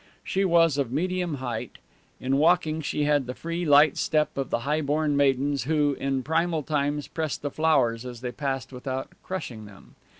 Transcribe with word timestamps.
She 0.23 0.43
was 0.45 0.79
of 0.79 0.91
medium 0.91 1.35
height. 1.35 1.73
In 2.19 2.37
walking 2.37 2.81
she 2.81 3.03
had 3.03 3.27
the 3.27 3.35
free, 3.35 3.65
light 3.65 3.97
step 3.97 4.35
of 4.35 4.49
the 4.49 4.61
highborn 4.61 5.15
maidens 5.15 5.65
who, 5.65 5.93
in 5.93 6.23
primal 6.23 6.63
times, 6.63 7.07
pressed 7.07 7.43
the 7.43 7.51
flowers 7.51 8.03
as 8.03 8.21
they 8.21 8.31
passed 8.31 8.73
without 8.73 9.11
crushing 9.21 9.65
them. 9.67 9.93